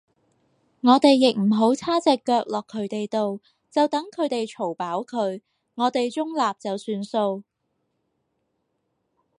[0.81, 5.43] 我哋亦唔好叉隻腳落佢哋度，就等佢哋嘈飽佢，
[5.75, 7.43] 我哋中立就算數